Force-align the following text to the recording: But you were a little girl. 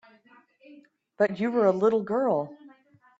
But 1.19 1.39
you 1.39 1.51
were 1.51 1.67
a 1.67 1.71
little 1.71 2.01
girl. 2.01 2.57